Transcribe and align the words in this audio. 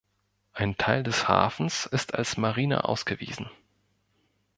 Ein 0.53 0.77
Teil 0.77 1.03
des 1.03 1.27
Hafens 1.27 1.85
ist 1.85 2.15
als 2.15 2.35
Marina 2.35 2.79
ausgewiesen. 2.85 3.51